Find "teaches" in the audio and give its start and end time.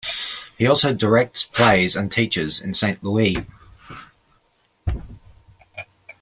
2.11-2.59